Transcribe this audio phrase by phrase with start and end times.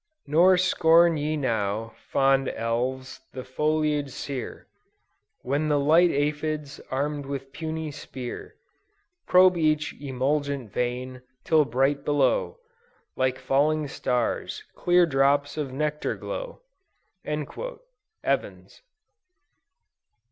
[0.25, 4.65] "Nor scorn ye now, fond elves, the foliage sear,
[5.43, 8.55] When the light aphids, arm'd with puny spear,
[9.27, 12.57] Probe each emulgent vein, till bright below,
[13.15, 16.61] Like falling stars, clear drops of nectar glow."
[17.23, 18.81] _Evans.